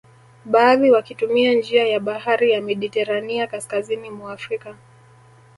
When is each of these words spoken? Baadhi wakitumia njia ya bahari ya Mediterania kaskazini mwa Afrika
Baadhi 0.45 0.91
wakitumia 0.91 1.53
njia 1.53 1.87
ya 1.87 1.99
bahari 1.99 2.51
ya 2.51 2.61
Mediterania 2.61 3.47
kaskazini 3.47 4.09
mwa 4.09 4.33
Afrika 4.33 4.75